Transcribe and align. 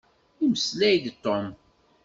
Imeslay-d 0.43 1.05
Tom. 1.23 1.47